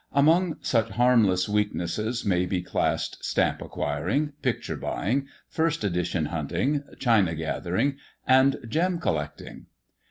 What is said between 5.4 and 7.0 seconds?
first edition hunting,